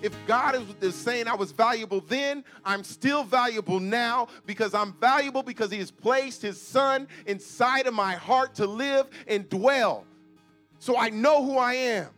[0.00, 5.42] If God is, saying I was valuable then, I'm still valuable now because I'm valuable
[5.42, 10.04] because He has placed His Son inside of my heart to live and dwell.
[10.78, 12.10] So I know who I am.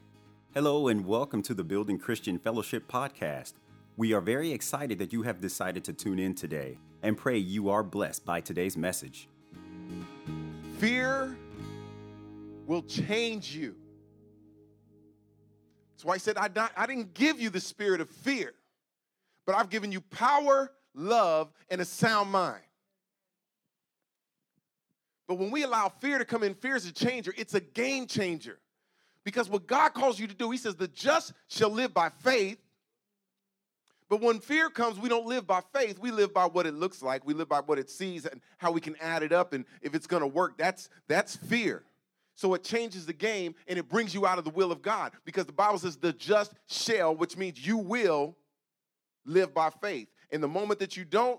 [0.52, 3.54] Hello, and welcome to the Building Christian Fellowship podcast.
[3.96, 7.70] We are very excited that you have decided to tune in today and pray you
[7.70, 9.26] are blessed by today's message.
[10.76, 11.34] Fear
[12.66, 13.74] will change you.
[16.00, 18.54] That's why I said I, not, I didn't give you the spirit of fear,
[19.44, 22.62] but I've given you power, love, and a sound mind.
[25.28, 27.34] But when we allow fear to come in, fear is a changer.
[27.36, 28.58] It's a game changer.
[29.24, 32.56] Because what God calls you to do, He says, the just shall live by faith.
[34.08, 35.98] But when fear comes, we don't live by faith.
[35.98, 37.26] We live by what it looks like.
[37.26, 39.94] We live by what it sees and how we can add it up and if
[39.94, 40.56] it's going to work.
[40.56, 41.84] That's that's fear.
[42.40, 45.12] So it changes the game and it brings you out of the will of God
[45.26, 48.34] because the Bible says the just shall, which means you will
[49.26, 50.08] live by faith.
[50.32, 51.38] And the moment that you don't,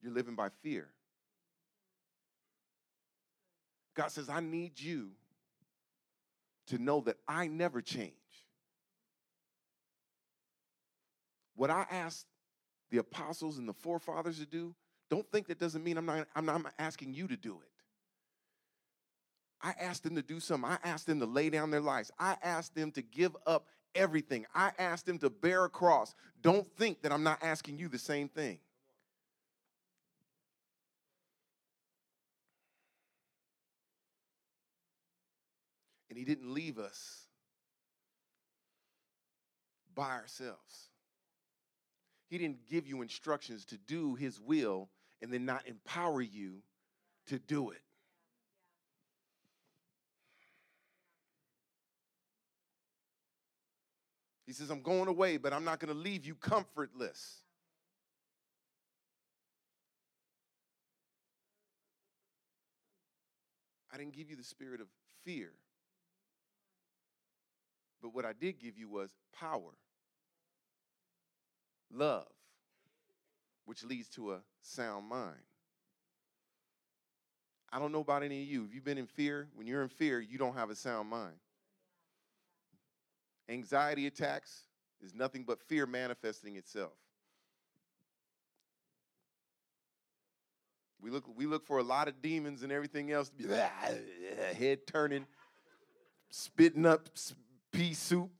[0.00, 0.88] you're living by fear.
[3.94, 5.10] God says, I need you
[6.68, 8.14] to know that I never change.
[11.56, 12.24] What I asked
[12.90, 14.74] the apostles and the forefathers to do,
[15.10, 17.77] don't think that doesn't mean I'm not, I'm not asking you to do it.
[19.60, 20.70] I asked them to do something.
[20.70, 22.12] I asked them to lay down their lives.
[22.18, 24.46] I asked them to give up everything.
[24.54, 26.14] I asked them to bear a cross.
[26.42, 28.58] Don't think that I'm not asking you the same thing.
[36.08, 37.26] And He didn't leave us
[39.94, 40.90] by ourselves.
[42.28, 44.88] He didn't give you instructions to do His will
[45.20, 46.62] and then not empower you
[47.26, 47.82] to do it.
[54.48, 57.42] He says, I'm going away, but I'm not going to leave you comfortless.
[63.92, 64.86] I didn't give you the spirit of
[65.22, 65.50] fear.
[68.00, 69.72] But what I did give you was power,
[71.92, 72.28] love,
[73.66, 75.36] which leads to a sound mind.
[77.70, 78.64] I don't know about any of you.
[78.64, 81.36] If you've been in fear, when you're in fear, you don't have a sound mind.
[83.48, 84.62] Anxiety attacks
[85.02, 86.92] is nothing but fear manifesting itself.
[91.00, 93.44] We look, we look for a lot of demons and everything else to be
[94.58, 95.26] head turning,
[96.30, 97.08] spitting up
[97.72, 98.30] pea soup,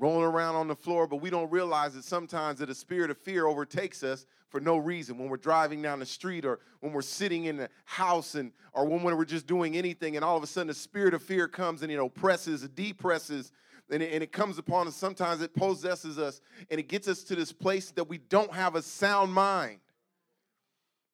[0.00, 3.18] rolling around on the floor, but we don't realize that sometimes that a spirit of
[3.18, 7.02] fear overtakes us for no reason when we're driving down the street or when we're
[7.02, 10.46] sitting in the house and or when we're just doing anything and all of a
[10.46, 13.52] sudden the spirit of fear comes and it oppresses, depresses,
[13.90, 14.96] and it, and it comes upon us.
[14.96, 16.40] Sometimes it possesses us
[16.70, 19.80] and it gets us to this place that we don't have a sound mind.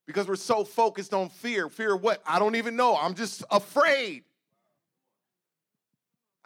[0.07, 1.69] Because we're so focused on fear.
[1.69, 2.23] Fear of what?
[2.25, 2.97] I don't even know.
[2.97, 4.23] I'm just afraid.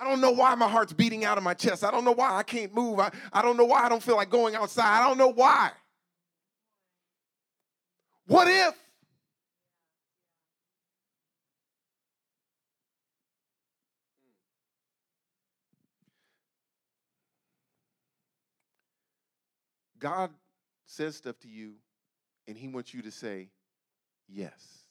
[0.01, 1.85] I don't know why my heart's beating out of my chest.
[1.85, 2.99] I don't know why I can't move.
[2.99, 4.99] I, I don't know why I don't feel like going outside.
[4.99, 5.73] I don't know why.
[8.27, 8.75] What if?
[19.99, 20.31] God
[20.87, 21.75] says stuff to you,
[22.49, 23.51] and He wants you to say
[24.27, 24.90] yes.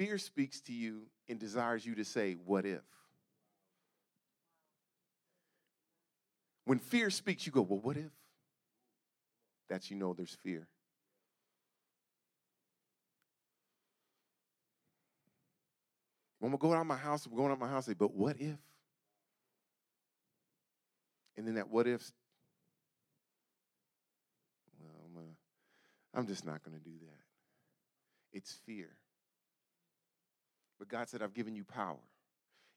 [0.00, 2.80] Fear speaks to you and desires you to say, What if?
[6.64, 8.10] When fear speaks, you go, Well, what if?
[9.68, 10.66] That's you know there's fear.
[16.38, 18.56] When we're going out my house, we're going out my house, say, But what if?
[21.36, 22.10] And then that what if,
[24.80, 25.36] well, I'm,
[26.18, 27.20] I'm just not going to do that.
[28.32, 28.96] It's fear.
[30.80, 32.00] But God said, I've given you power.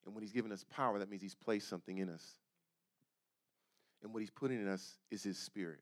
[0.05, 2.23] And when He's given us power, that means He's placed something in us.
[4.03, 5.79] And what He's putting in us is His Spirit.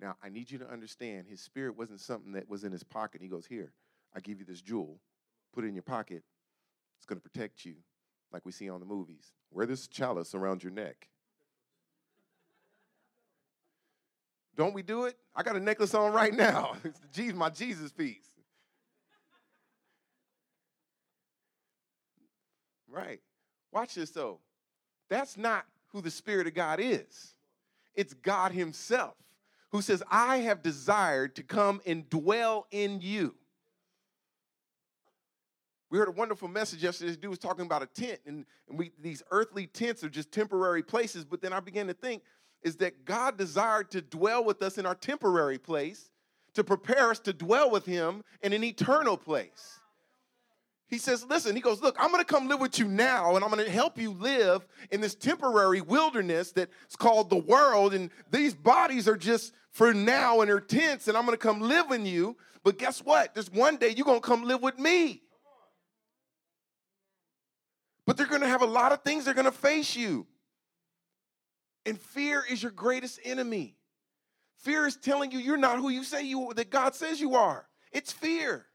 [0.00, 3.20] Now, I need you to understand His Spirit wasn't something that was in His pocket.
[3.20, 3.72] He goes, Here,
[4.14, 5.00] I give you this jewel,
[5.52, 6.22] put it in your pocket.
[6.96, 7.74] It's going to protect you,
[8.32, 9.32] like we see on the movies.
[9.50, 11.08] Wear this chalice around your neck.
[14.56, 15.16] Don't we do it?
[15.34, 16.76] I got a necklace on right now.
[17.14, 18.35] It's my Jesus piece.
[22.96, 23.20] Right.
[23.72, 24.40] Watch this though.
[25.10, 27.34] That's not who the Spirit of God is.
[27.94, 29.14] It's God Himself
[29.70, 33.34] who says, I have desired to come and dwell in you.
[35.90, 37.10] We heard a wonderful message yesterday.
[37.10, 40.32] This dude was talking about a tent, and, and we these earthly tents are just
[40.32, 41.24] temporary places.
[41.24, 42.22] But then I began to think,
[42.62, 46.10] is that God desired to dwell with us in our temporary place
[46.54, 49.80] to prepare us to dwell with Him in an eternal place.
[50.88, 53.50] He says, Listen, he goes, Look, I'm gonna come live with you now, and I'm
[53.50, 57.92] gonna help you live in this temporary wilderness that's called the world.
[57.92, 61.90] And these bodies are just for now and they're tents, and I'm gonna come live
[61.90, 62.36] in you.
[62.62, 63.34] But guess what?
[63.34, 65.22] There's one day you're gonna come live with me.
[68.06, 70.26] But they're gonna have a lot of things they're gonna face you.
[71.84, 73.76] And fear is your greatest enemy.
[74.58, 77.66] Fear is telling you you're not who you say you that God says you are.
[77.92, 78.66] It's fear.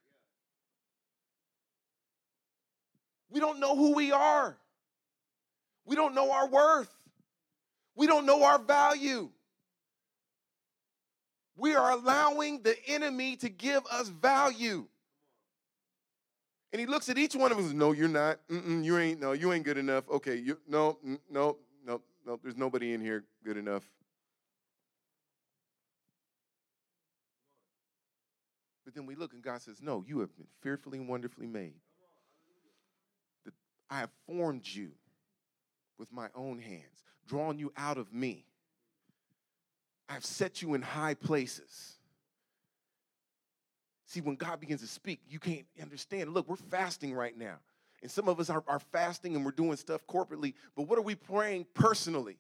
[3.32, 4.58] We don't know who we are.
[5.86, 6.94] We don't know our worth.
[7.96, 9.30] We don't know our value.
[11.56, 14.86] We are allowing the enemy to give us value.
[16.74, 17.74] And he looks at each one of us.
[17.74, 18.40] No, you're not.
[18.50, 19.20] Mm-mm, you ain't.
[19.20, 20.10] No, you ain't good enough.
[20.10, 22.40] Okay, you no, mm, no, no, no.
[22.42, 23.84] There's nobody in here good enough.
[28.86, 31.76] But then we look and God says, No, you have been fearfully and wonderfully made.
[33.92, 34.92] I have formed you
[36.00, 38.46] with my own hands, drawn you out of me.
[40.10, 41.98] I've set you in high places.
[44.08, 46.34] See, when God begins to speak, you can't understand.
[46.34, 47.60] Look, we're fasting right now.
[48.02, 51.04] And some of us are, are fasting and we're doing stuff corporately, but what are
[51.04, 52.38] we praying personally?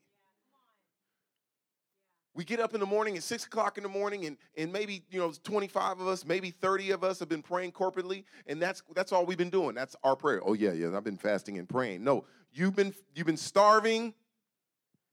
[2.34, 5.04] We get up in the morning at six o'clock in the morning, and, and maybe
[5.10, 8.84] you know 25 of us, maybe 30 of us have been praying corporately, and that's
[8.96, 9.76] that's all we've been doing.
[9.76, 10.40] That's our prayer.
[10.44, 12.04] Oh yeah, yeah, I've been fasting and praying.
[12.04, 12.24] No,
[12.54, 14.14] you've been you've been starving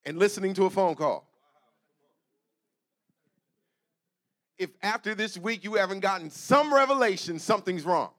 [0.05, 1.29] and listening to a phone call.
[4.57, 8.11] If after this week you haven't gotten some revelation, something's wrong.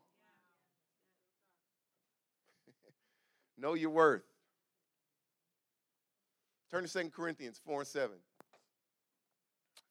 [3.57, 4.23] know your worth.
[6.69, 8.15] Turn to 2 Corinthians 4 and 7.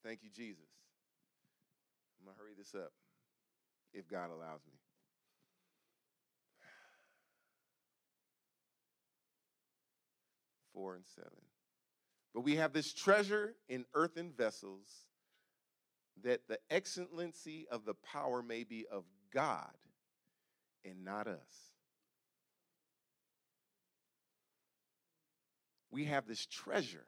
[0.03, 0.65] Thank you, Jesus.
[2.19, 2.91] I'm going to hurry this up
[3.93, 4.79] if God allows me.
[10.73, 11.41] Four and seven.
[12.33, 14.87] But we have this treasure in earthen vessels
[16.23, 19.03] that the excellency of the power may be of
[19.33, 19.75] God
[20.85, 21.73] and not us.
[25.91, 27.07] We have this treasure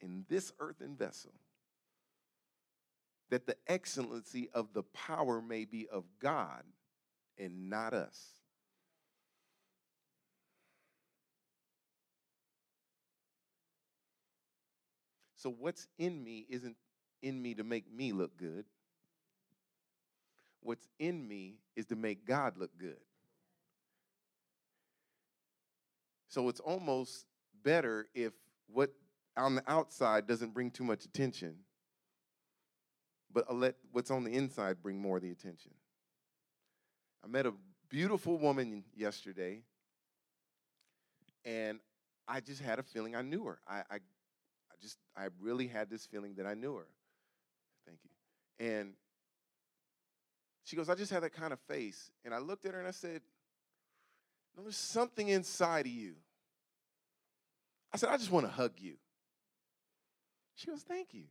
[0.00, 1.32] in this earthen vessel
[3.30, 6.62] that the excellency of the power may be of God
[7.36, 8.38] and not us.
[15.34, 16.76] So, what's in me isn't
[17.22, 18.64] in me to make me look good.
[20.62, 22.98] What's in me is to make God look good.
[26.28, 27.26] So, it's almost
[27.62, 28.32] better if
[28.66, 28.90] what
[29.36, 31.54] on the outside doesn't bring too much attention
[33.32, 35.72] but I'll let what's on the inside bring more of the attention.
[37.24, 37.52] I met a
[37.88, 39.62] beautiful woman yesterday,
[41.44, 41.80] and
[42.26, 43.58] I just had a feeling I knew her.
[43.66, 46.86] I, I, I just, I really had this feeling that I knew her.
[47.86, 48.66] Thank you.
[48.66, 48.92] And
[50.64, 52.10] she goes, I just had that kind of face.
[52.24, 53.22] And I looked at her and I said,
[54.56, 56.14] No, there's something inside of you.
[57.92, 58.94] I said, I just want to hug you.
[60.54, 61.24] She goes, Thank you.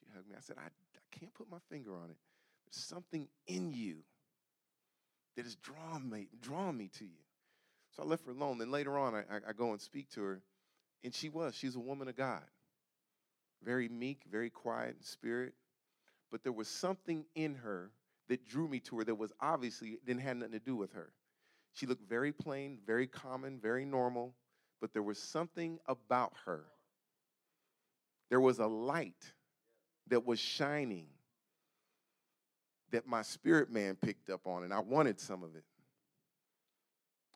[0.00, 0.36] She hugged me.
[0.36, 0.68] I said, I
[1.18, 2.16] can't put my finger on it.
[2.66, 3.98] There's something in you
[5.36, 7.22] that has drawn me, drawn me to you.
[7.96, 8.58] So I left her alone.
[8.58, 10.40] Then later on, I, I, I go and speak to her,
[11.02, 11.54] and she was.
[11.54, 12.42] She's a woman of God.
[13.62, 15.54] Very meek, very quiet in spirit.
[16.30, 17.90] But there was something in her
[18.28, 21.12] that drew me to her that was obviously didn't have nothing to do with her.
[21.72, 24.34] She looked very plain, very common, very normal,
[24.80, 26.64] but there was something about her.
[28.30, 29.32] There was a light
[30.08, 31.06] that was shining
[32.90, 35.64] that my spirit man picked up on, and I wanted some of it.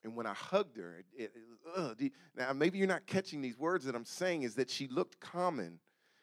[0.05, 1.33] And when I hugged her, it,
[1.99, 5.19] it, now maybe you're not catching these words that I'm saying, is that she looked
[5.19, 5.81] common.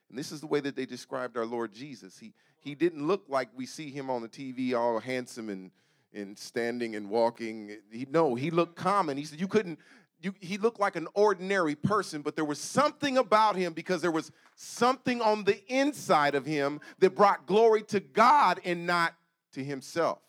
[0.10, 2.18] And this is the way that they described our Lord Jesus.
[2.18, 5.72] He, he didn't look like we see him on the TV, all handsome and,
[6.14, 7.78] and standing and walking.
[7.92, 9.18] He, no, he looked common.
[9.18, 9.80] He said, You couldn't,
[10.26, 14.12] you, he looked like an ordinary person, but there was something about him because there
[14.12, 19.14] was something on the inside of him that brought glory to God and not
[19.54, 20.20] to himself.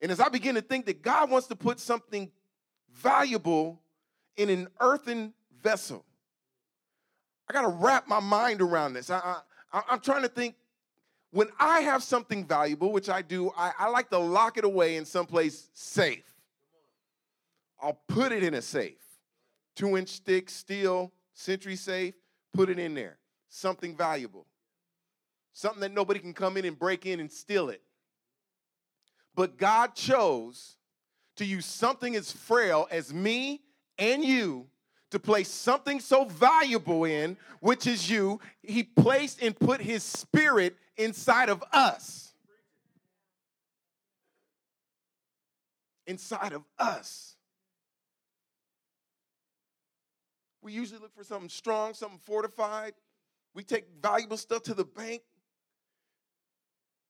[0.00, 2.30] And as I begin to think that God wants to put something
[2.94, 3.82] valuable
[4.38, 6.02] in an earthen vessel,
[7.50, 9.10] I got to wrap my mind around this.
[9.10, 9.36] I,
[9.74, 10.54] I, I'm trying to think
[11.32, 14.96] when I have something valuable, which I do, I, I like to lock it away
[14.96, 16.29] in someplace safe.
[17.82, 18.98] I'll put it in a safe.
[19.76, 22.14] Two inch thick steel, SentrySafe,
[22.52, 23.18] put it in there.
[23.48, 24.46] Something valuable.
[25.52, 27.82] Something that nobody can come in and break in and steal it.
[29.34, 30.76] But God chose
[31.36, 33.62] to use something as frail as me
[33.98, 34.66] and you
[35.10, 38.40] to place something so valuable in, which is you.
[38.62, 42.32] He placed and put his spirit inside of us.
[46.06, 47.36] Inside of us.
[50.62, 52.94] We usually look for something strong, something fortified.
[53.54, 55.22] We take valuable stuff to the bank.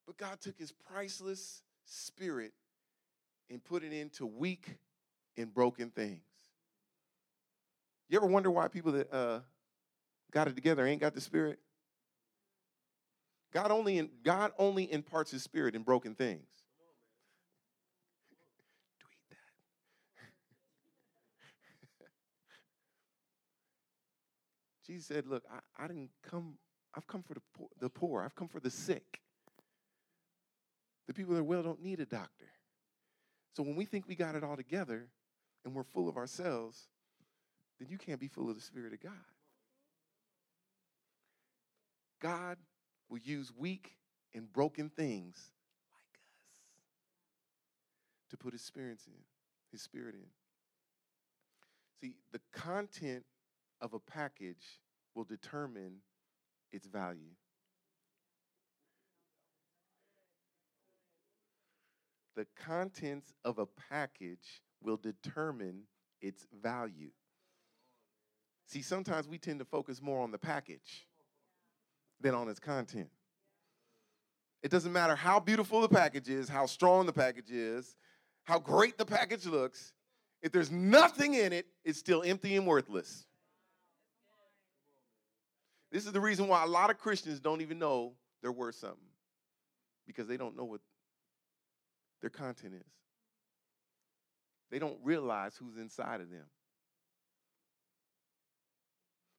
[0.07, 2.52] But God took his priceless spirit
[3.50, 4.76] and put it into weak
[5.37, 6.21] and broken things.
[8.09, 9.40] You ever wonder why people that uh,
[10.33, 11.59] got it together ain't got the spirit?
[13.52, 16.47] God only in, God only imparts his spirit in broken things.
[24.90, 26.54] Jesus said, Look, I, I didn't come,
[26.97, 29.20] I've come for the poor, the poor, I've come for the sick.
[31.06, 32.47] The people that are well don't need a doctor.
[33.56, 35.06] So when we think we got it all together
[35.64, 36.88] and we're full of ourselves,
[37.78, 39.12] then you can't be full of the Spirit of God.
[42.20, 42.59] God
[43.09, 43.97] will use weak
[44.35, 45.52] and broken things
[45.92, 46.59] like us
[48.30, 49.23] to put his spirit in,
[49.70, 50.26] his spirit in.
[52.00, 53.25] See, the content
[53.80, 54.80] of a package
[55.14, 55.96] will determine
[56.72, 57.34] its value.
[62.40, 65.82] the contents of a package will determine
[66.22, 67.10] its value.
[68.66, 71.06] See, sometimes we tend to focus more on the package
[72.18, 73.10] than on its content.
[74.62, 77.94] It doesn't matter how beautiful the package is, how strong the package is,
[78.44, 79.92] how great the package looks.
[80.40, 83.26] If there's nothing in it, it's still empty and worthless.
[85.90, 88.99] This is the reason why a lot of Christians don't even know they're worth something
[90.06, 90.80] because they don't know what
[92.20, 92.92] their content is.
[94.70, 96.47] They don't realize who's inside of them.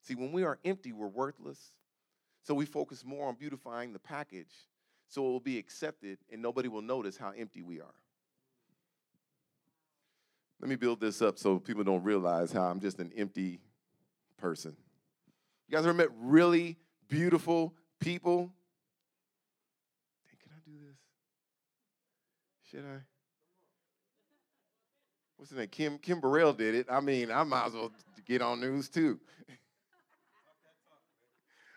[0.04, 1.74] See, when we are empty, we're worthless.
[2.44, 4.52] So we focus more on beautifying the package
[5.08, 7.94] so it will be accepted and nobody will notice how empty we are.
[10.60, 13.60] Let me build this up so people don't realize how I'm just an empty
[14.38, 14.76] person.
[15.72, 16.76] You guys ever met really
[17.08, 18.52] beautiful people
[20.30, 20.98] Hey, can I do this?
[22.70, 23.00] Should I?
[25.38, 25.70] What's his name?
[25.70, 26.88] Kim Kim Burrell did it.
[26.92, 27.90] I mean, I might as well
[28.28, 29.18] get on news too.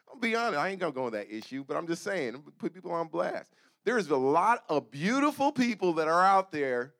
[0.08, 2.74] I'll be honest, I ain't gonna go on that issue, but I'm just saying, put
[2.74, 3.46] people on blast.
[3.84, 6.94] There's a lot of beautiful people that are out there,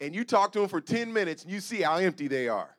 [0.00, 2.74] and you talk to them for 10 minutes and you see how empty they are.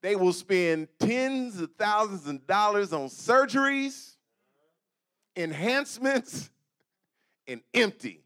[0.00, 4.14] They will spend tens of thousands of dollars on surgeries,
[5.36, 6.50] enhancements,
[7.46, 8.22] and empty.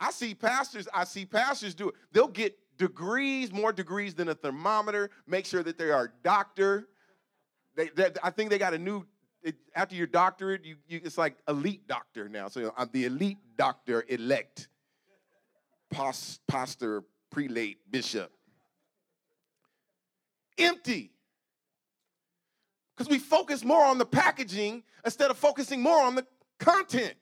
[0.00, 1.94] I see pastors, I see pastors do it.
[2.12, 6.88] They'll get degrees, more degrees than a thermometer, make sure that they are doctor.
[7.76, 9.06] They, they I think they got a new,
[9.42, 12.48] it, after your doctorate, you, you, it's like elite doctor now.
[12.48, 14.68] So I'm the elite doctor elect,
[16.48, 18.30] pastor, prelate, bishop.
[20.58, 21.10] Empty.
[22.94, 26.24] Because we focus more on the packaging instead of focusing more on the
[26.60, 27.14] content.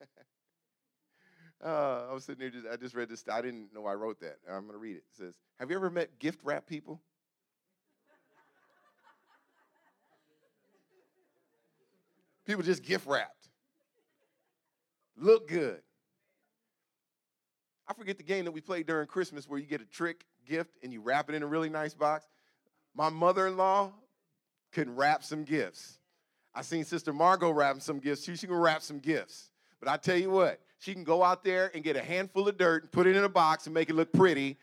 [1.64, 3.22] uh, I was sitting there, just, I just read this.
[3.30, 4.38] I didn't know I wrote that.
[4.50, 5.04] I'm going to read it.
[5.12, 7.02] It says, Have you ever met gift wrap people?
[12.50, 13.48] People just gift wrapped.
[15.16, 15.80] Look good.
[17.86, 20.76] I forget the game that we played during Christmas where you get a trick gift
[20.82, 22.26] and you wrap it in a really nice box.
[22.94, 23.92] My mother in law
[24.72, 25.98] can wrap some gifts.
[26.54, 28.36] I seen Sister Margot wrap some gifts too.
[28.36, 29.50] She can wrap some gifts.
[29.78, 32.56] But I tell you what, she can go out there and get a handful of
[32.58, 34.56] dirt and put it in a box and make it look pretty,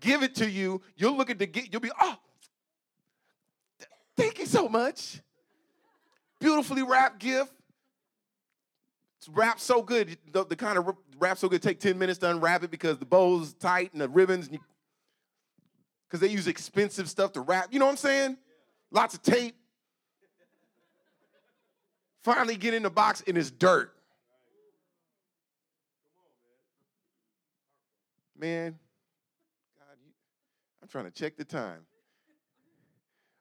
[0.00, 0.80] give it to you.
[0.96, 2.16] You'll look at the gift, you'll be, oh,
[4.16, 5.20] thank you so much.
[6.40, 7.52] Beautifully wrapped gift.
[9.18, 12.30] It's wrapped so good, the, the kind of wrap so good, take 10 minutes to
[12.30, 14.48] unwrap it because the bow's tight and the ribbons,
[16.08, 17.72] because they use expensive stuff to wrap.
[17.72, 18.36] You know what I'm saying?
[18.90, 19.56] Lots of tape.
[22.22, 23.92] Finally get in the box and it's dirt.
[28.38, 28.78] Man,
[29.78, 29.96] God,
[30.82, 31.86] I'm trying to check the time.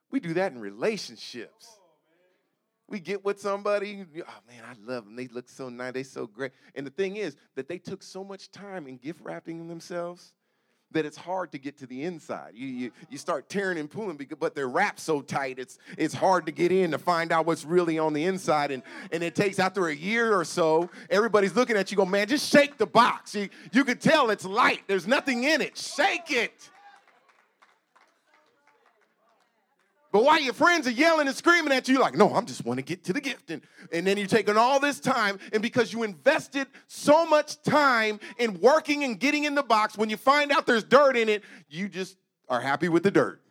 [0.10, 1.68] We do that in relationships.
[2.88, 5.16] We get with somebody, oh man, I love them.
[5.16, 6.52] They look so nice, they so great.
[6.76, 10.34] And the thing is that they took so much time in gift wrapping themselves
[10.92, 12.52] that it's hard to get to the inside.
[12.54, 16.14] You, you, you start tearing and pulling, because, but they're wrapped so tight, it's, it's
[16.14, 18.72] hard to get in to find out what's really on the inside.
[18.72, 22.28] And, and it takes, after a year or so, everybody's looking at you, go, man,
[22.28, 23.36] just shake the box.
[23.36, 25.78] You, you can tell it's light, there's nothing in it.
[25.78, 26.70] Shake it.
[30.16, 32.78] But while your friends are yelling and screaming at you, like, no, I'm just want
[32.78, 33.52] to get to the gift.
[33.52, 38.22] And, and then you're taking all this time, and because you invested so much time
[38.38, 41.44] in working and getting in the box, when you find out there's dirt in it,
[41.68, 42.16] you just
[42.48, 43.42] are happy with the dirt.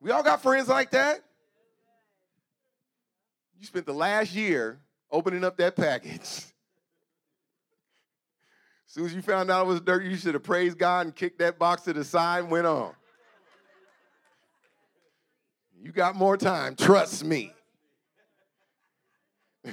[0.00, 1.22] We all got friends like that.
[3.60, 6.46] You spent the last year opening up that package
[8.92, 11.16] as soon as you found out it was dirt, you should have praised God and
[11.16, 12.92] kicked that box to the side and went on.
[15.80, 17.54] You got more time, trust me.
[19.64, 19.72] you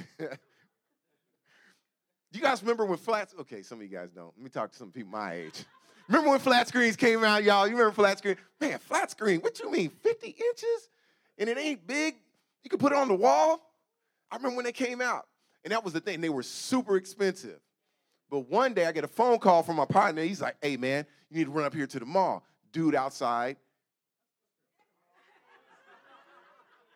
[2.40, 4.32] guys remember when flat okay, some of you guys don't.
[4.38, 5.66] Let me talk to some people my age.
[6.08, 7.66] Remember when flat screens came out, y'all?
[7.66, 8.36] You remember flat screen?
[8.58, 9.90] Man, flat screen, what you mean?
[10.02, 10.88] 50 inches?
[11.36, 12.14] And it ain't big?
[12.64, 13.60] You can put it on the wall?
[14.30, 15.26] I remember when they came out.
[15.62, 16.22] And that was the thing.
[16.22, 17.60] They were super expensive.
[18.30, 20.22] But one day I get a phone call from my partner.
[20.22, 22.44] He's like, hey, man, you need to run up here to the mall.
[22.72, 23.56] Dude outside.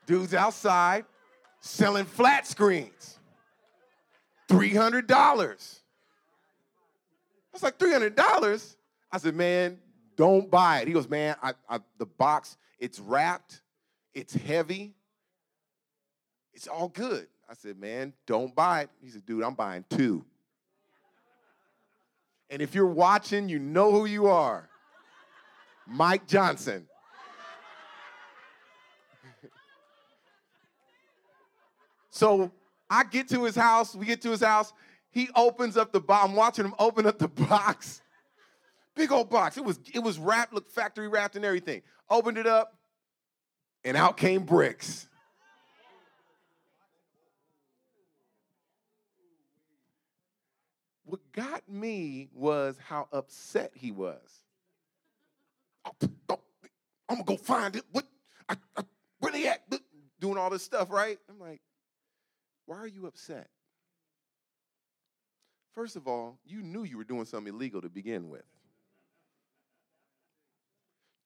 [0.07, 1.05] Dude's outside
[1.61, 3.19] selling flat screens.
[4.49, 5.11] $300.
[5.11, 5.55] I
[7.53, 8.77] was like, $300?
[9.11, 9.79] I said, man,
[10.17, 10.89] don't buy it.
[10.89, 13.63] He goes, man, I, I, the box, it's wrapped,
[14.13, 14.95] it's heavy,
[16.53, 17.27] it's all good.
[17.49, 18.91] I said, man, don't buy it.
[19.03, 20.25] He said, dude, I'm buying two.
[22.55, 24.69] And if you're watching, you know who you are
[25.89, 26.87] Mike Johnson.
[32.11, 32.53] so
[32.89, 34.73] I get to his house, we get to his house.
[35.11, 36.29] He opens up the box.
[36.29, 38.03] I'm watching him open up the box.
[38.95, 39.57] Big old box.
[39.57, 41.83] It was it was wrapped, look factory wrapped and everything.
[42.09, 42.79] Opened it up,
[43.85, 45.09] and out came bricks.
[51.15, 54.19] What got me was how upset he was.
[56.03, 56.09] I'm
[57.09, 57.85] gonna go find it.
[57.93, 58.05] What?
[58.49, 58.83] I, I,
[59.21, 59.63] where they at?
[60.19, 61.17] Doing all this stuff, right?
[61.31, 61.61] I'm like,
[62.67, 63.49] why are you upset?
[65.73, 68.43] First of all, you knew you were doing something illegal to begin with.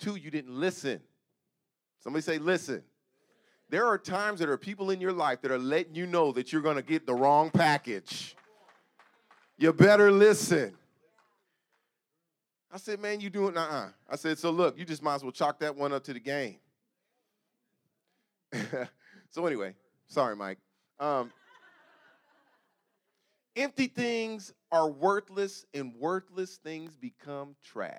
[0.00, 1.00] Two, you didn't listen.
[2.00, 2.82] Somebody say, listen.
[3.70, 6.52] There are times that are people in your life that are letting you know that
[6.52, 8.36] you're to get the wrong package.
[9.58, 10.72] You better listen.
[12.70, 13.88] I said, man, you doing uh-uh.
[14.08, 16.20] I said, so look, you just might as well chalk that one up to the
[16.20, 16.58] game.
[19.30, 19.74] so anyway,
[20.06, 20.58] sorry, Mike.
[21.00, 21.32] Um,
[23.56, 27.94] empty things are worthless, and worthless things become trash.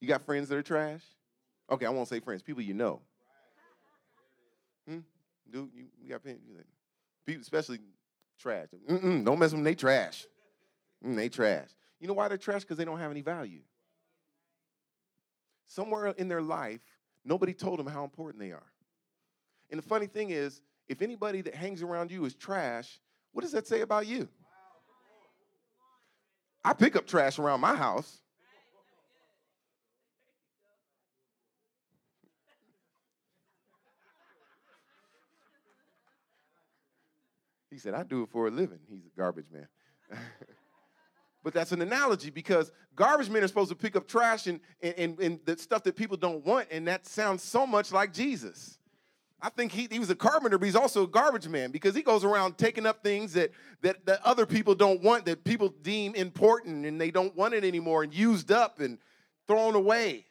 [0.00, 1.02] You got friends that are trash?
[1.70, 2.42] Okay, I won't say friends.
[2.42, 3.00] People you know.
[4.88, 5.00] Hmm?
[5.50, 7.80] Dude, you, you got people, especially
[8.38, 8.68] Trash.
[8.88, 9.64] Mm-mm, don't mess with them.
[9.64, 10.26] They trash.
[11.04, 11.68] Mm, they trash.
[12.00, 12.62] You know why they're trash?
[12.62, 13.60] Because they don't have any value.
[15.66, 16.82] Somewhere in their life,
[17.24, 18.66] nobody told them how important they are.
[19.70, 23.00] And the funny thing is, if anybody that hangs around you is trash,
[23.32, 24.28] what does that say about you?
[26.64, 28.20] I pick up trash around my house.
[37.74, 38.78] He said, I do it for a living.
[38.88, 39.66] He's a garbage man.
[41.42, 45.18] but that's an analogy because garbage men are supposed to pick up trash and, and,
[45.18, 48.78] and the stuff that people don't want, and that sounds so much like Jesus.
[49.42, 52.02] I think he, he was a carpenter, but he's also a garbage man because he
[52.02, 53.50] goes around taking up things that,
[53.82, 57.64] that, that other people don't want, that people deem important, and they don't want it
[57.64, 58.98] anymore, and used up and
[59.48, 60.26] thrown away.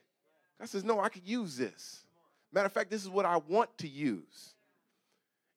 [0.62, 2.06] God says, No, I could use this.
[2.54, 4.53] Matter of fact, this is what I want to use.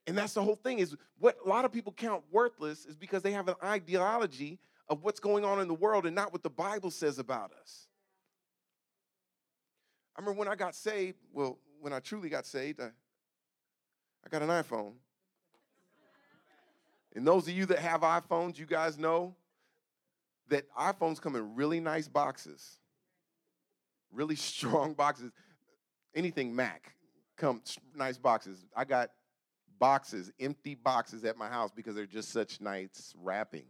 [0.07, 3.23] And that's the whole thing is what a lot of people count worthless is because
[3.23, 6.51] they have an ideology of what's going on in the world and not what the
[6.51, 7.89] Bible says about us.
[10.15, 12.91] I remember when I got saved, well, when I truly got saved, I,
[14.25, 14.93] I got an iPhone.
[17.15, 19.35] And those of you that have iPhones, you guys know
[20.49, 22.79] that iPhones come in really nice boxes,
[24.13, 25.33] really strong boxes.
[26.15, 26.95] Anything Mac
[27.37, 27.61] come
[27.95, 28.65] nice boxes.
[28.75, 29.11] I got
[29.79, 33.67] boxes, empty boxes at my house because they're just such nice wrapping.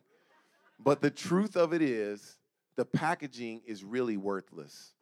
[0.78, 2.38] But the truth of it is,
[2.76, 4.92] the packaging is really worthless.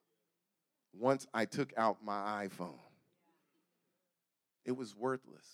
[0.93, 2.79] Once I took out my iPhone,
[4.65, 5.47] it was worthless.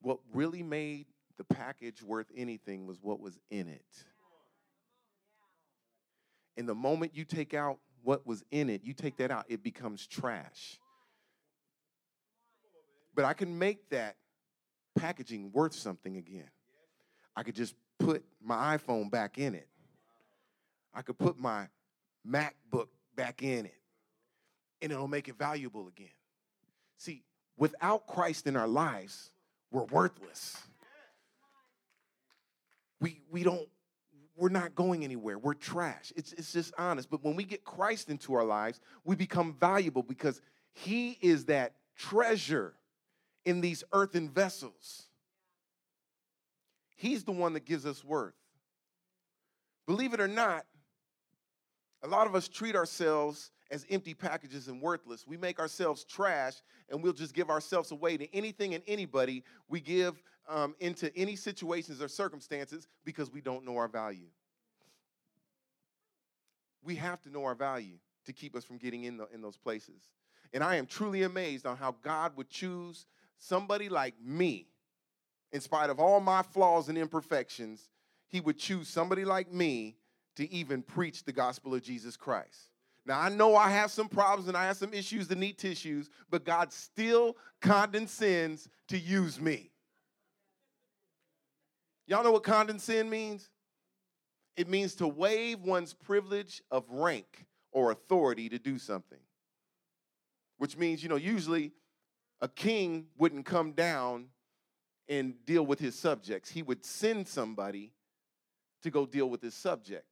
[0.00, 1.06] What really made
[1.38, 4.04] the package worth anything was what was in it.
[6.56, 9.62] And the moment you take out what was in it, you take that out, it
[9.62, 10.78] becomes trash.
[13.14, 14.16] But I can make that
[14.96, 16.50] packaging worth something again.
[17.34, 19.68] I could just put my iPhone back in it.
[20.92, 21.68] I could put my
[22.28, 23.80] MacBook back in it,
[24.82, 26.08] and it'll make it valuable again.
[26.98, 27.24] See,
[27.56, 29.32] without Christ in our lives,
[29.70, 30.56] we're worthless.
[33.00, 33.68] We, we don't,
[34.36, 35.38] we're not going anywhere.
[35.38, 36.12] We're trash.
[36.16, 37.10] It's, it's just honest.
[37.10, 40.40] But when we get Christ into our lives, we become valuable because
[40.72, 42.74] He is that treasure
[43.44, 45.04] in these earthen vessels.
[46.96, 48.34] He's the one that gives us worth.
[49.86, 50.64] Believe it or not,
[52.02, 55.26] a lot of us treat ourselves as empty packages and worthless.
[55.26, 56.54] We make ourselves trash
[56.88, 59.42] and we'll just give ourselves away to anything and anybody.
[59.68, 64.28] We give um, into any situations or circumstances because we don't know our value.
[66.82, 69.56] We have to know our value to keep us from getting in, the, in those
[69.56, 70.02] places.
[70.52, 73.06] And I am truly amazed on how God would choose
[73.38, 74.66] somebody like me,
[75.52, 77.88] in spite of all my flaws and imperfections,
[78.28, 79.96] He would choose somebody like me
[80.36, 82.70] to even preach the gospel of Jesus Christ.
[83.06, 86.08] Now, I know I have some problems and I have some issues that need tissues,
[86.30, 89.70] but God still condescends to use me.
[92.06, 93.48] Y'all know what condescend means?
[94.56, 99.18] It means to waive one's privilege of rank or authority to do something.
[100.58, 101.72] Which means, you know, usually
[102.40, 104.26] a king wouldn't come down
[105.08, 106.50] and deal with his subjects.
[106.50, 107.92] He would send somebody
[108.82, 110.04] to go deal with his subject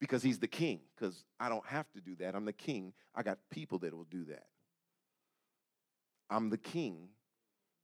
[0.00, 0.80] because he's the king.
[0.94, 2.34] Because I don't have to do that.
[2.34, 2.92] I'm the king.
[3.14, 4.46] I got people that will do that.
[6.28, 7.08] I'm the king,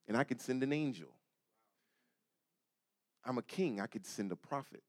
[0.09, 1.09] and I could send an angel.
[3.24, 3.80] I'm a king.
[3.80, 4.83] I could send a prophet.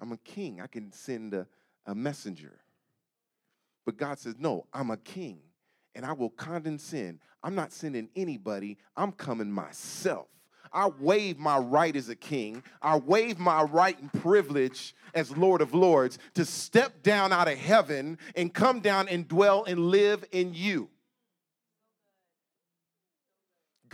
[0.00, 0.60] I'm a king.
[0.60, 1.46] I can send a,
[1.86, 2.60] a messenger.
[3.86, 5.40] But God says, No, I'm a king
[5.94, 7.20] and I will condescend.
[7.42, 10.26] I'm not sending anybody, I'm coming myself.
[10.72, 12.64] I waive my right as a king.
[12.82, 17.56] I waive my right and privilege as Lord of Lords to step down out of
[17.56, 20.88] heaven and come down and dwell and live in you.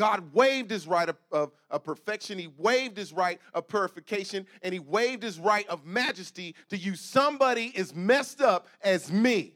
[0.00, 2.38] God waived his right of, of, of, perfection.
[2.38, 7.02] He waived his right of purification, and he waived his right of majesty to use
[7.02, 9.52] somebody as messed up as me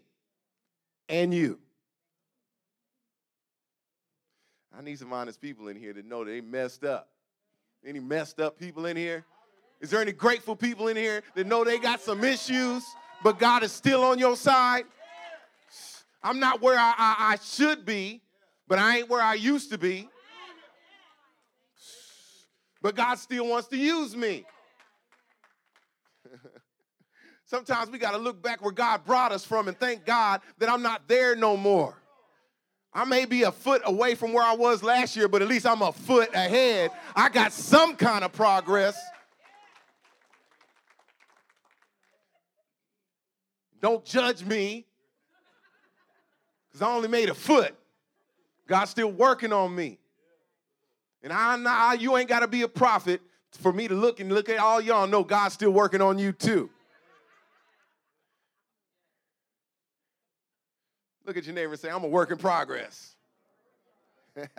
[1.09, 1.59] and you.
[4.79, 7.09] I need some honest people in here to know they messed up.
[7.83, 9.25] Any messed up people in here?
[9.81, 12.85] Is there any grateful people in here that know they got some issues,
[13.23, 14.85] but God is still on your side?
[16.23, 18.21] I'm not where I, I, I should be,
[18.69, 20.11] but I ain't where I used to be.
[22.85, 24.45] But God still wants to use me.
[27.47, 30.69] Sometimes we got to look back where God brought us from and thank God that
[30.69, 31.97] I'm not there no more.
[32.93, 35.67] I may be a foot away from where I was last year, but at least
[35.67, 36.91] I'm a foot ahead.
[37.17, 39.03] I got some kind of progress.
[43.81, 44.85] Don't judge me
[46.71, 47.75] because I only made a foot.
[48.69, 50.01] God's still working on me.
[51.25, 54.31] And I, I you ain't got to be a prophet for me to look and
[54.31, 56.69] look at all y'all know God's still working on you too.
[61.27, 63.17] Look at your neighbor and say, I'm a work in progress.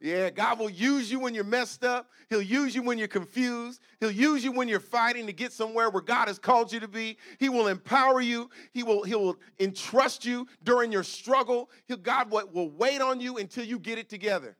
[0.00, 2.08] yeah, God will use you when you're messed up.
[2.28, 3.80] He'll use you when you're confused.
[3.98, 6.86] He'll use you when you're fighting to get somewhere where God has called you to
[6.86, 7.18] be.
[7.40, 8.48] He will empower you.
[8.72, 11.68] He will, he will entrust you during your struggle.
[11.88, 14.56] He'll, God will, will wait on you until you get it together.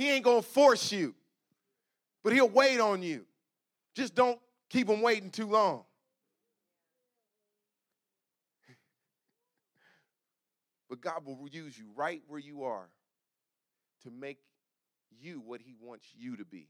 [0.00, 1.14] He ain't to force you,
[2.24, 3.26] but he'll wait on you.
[3.94, 5.84] Just don't keep him waiting too long.
[10.88, 12.88] But God will use you right where you are
[14.04, 14.38] to make
[15.20, 16.66] you what He wants you to be.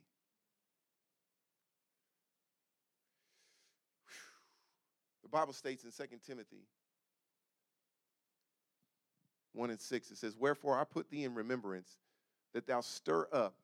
[5.22, 6.66] The Bible states in 2 Timothy
[9.52, 11.96] 1 and 6, it says, Wherefore I put thee in remembrance
[12.54, 13.54] that thou stir up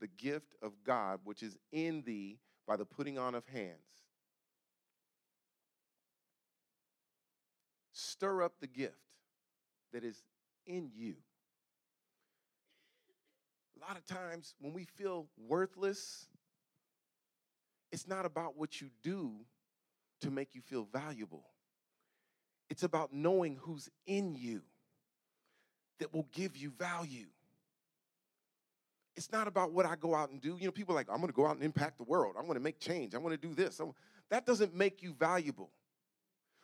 [0.00, 3.78] the gift of God which is in thee by the putting on of hands.
[7.92, 8.94] Stir up the gift
[9.92, 10.22] that is
[10.66, 11.14] in you.
[13.76, 16.26] A lot of times when we feel worthless,
[17.92, 19.32] it's not about what you do
[20.20, 21.44] to make you feel valuable.
[22.70, 24.62] It's about knowing who's in you
[26.00, 27.26] that will give you value.
[29.16, 30.56] It's not about what I go out and do.
[30.58, 32.34] You know, people are like, I'm going to go out and impact the world.
[32.36, 33.14] I'm going to make change.
[33.14, 33.80] I'm going to do this.
[34.30, 35.70] that doesn't make you valuable.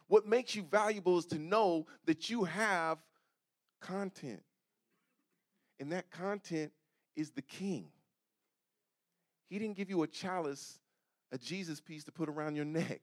[0.08, 2.98] What makes you valuable is to know that you have
[3.80, 4.42] content.
[5.78, 6.72] And that content
[7.14, 7.86] is the king.
[9.48, 10.78] He didn't give you a chalice,
[11.32, 13.00] a Jesus piece to put around your neck.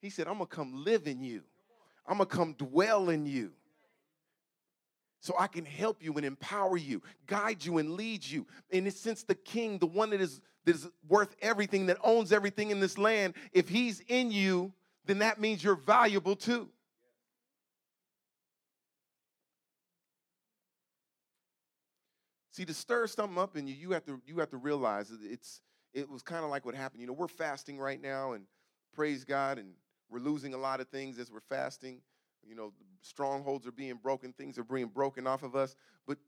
[0.00, 1.42] He said, I'm going to come live in you,
[2.06, 3.52] I'm going to come dwell in you
[5.20, 8.46] so I can help you and empower you, guide you and lead you.
[8.72, 12.32] And it's since the king, the one that is, that is worth everything, that owns
[12.32, 14.72] everything in this land, if he's in you,
[15.04, 16.68] then that means you're valuable too.
[22.52, 25.62] See, to stir something up in you, you have to you have to realize it's
[25.94, 27.00] it was kind of like what happened.
[27.00, 28.44] You know, we're fasting right now, and
[28.92, 29.72] praise God, and
[30.10, 32.00] we're losing a lot of things as we're fasting.
[32.48, 32.72] You know,
[33.02, 35.76] strongholds are being broken, things are being broken off of us.
[36.06, 36.18] But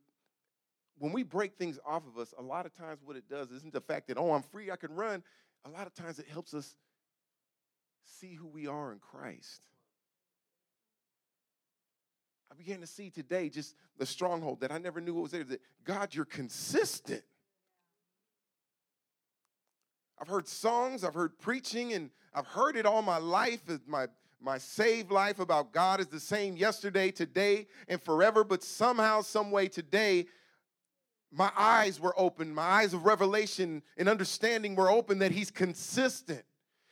[0.98, 3.72] when we break things off of us, a lot of times what it does isn't
[3.72, 5.22] the fact that, oh, I'm free, I can run.
[5.64, 6.76] A lot of times it helps us
[8.04, 9.62] see who we are in Christ.
[12.50, 15.44] I began to see today just the stronghold that I never knew was there.
[15.44, 17.22] That God, you're consistent.
[20.20, 23.62] I've heard songs, I've heard preaching, and I've heard it all my life.
[23.86, 24.06] My
[24.42, 28.44] my saved life about God is the same yesterday, today, and forever.
[28.44, 30.26] But somehow, some way, today,
[31.30, 32.54] my eyes were open.
[32.54, 36.44] My eyes of revelation and understanding were open that He's consistent.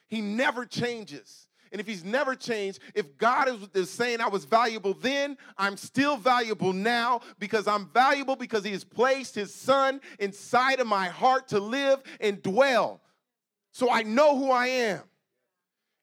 [0.08, 1.46] He never changes.
[1.72, 5.76] And if he's never changed, if God is, is, saying I was valuable then, I'm
[5.76, 11.06] still valuable now because I'm valuable because he has placed his son inside of my
[11.06, 13.00] heart to live and dwell.
[13.70, 15.02] So I know who I am.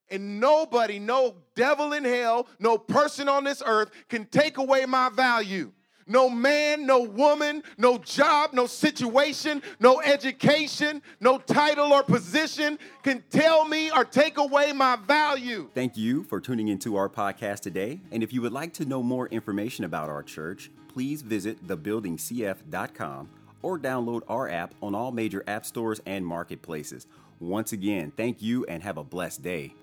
[0.09, 5.09] And nobody, no devil in hell, no person on this earth can take away my
[5.09, 5.71] value.
[6.09, 13.21] No man, no woman, no job, no situation, no education, no title or position can
[13.29, 15.69] tell me or take away my value.
[15.73, 17.99] Thank you for tuning into our podcast today.
[18.11, 23.29] And if you would like to know more information about our church, please visit thebuildingcf.com
[23.61, 27.05] or download our app on all major app stores and marketplaces.
[27.39, 29.73] Once again, thank you and have a blessed day.